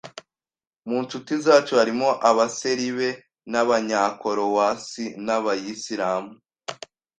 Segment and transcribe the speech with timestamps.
[0.87, 3.09] Mu nshuti zacu, harimo Abaseribe
[3.51, 6.33] n'Abanyakorowasi n'Abayisilamu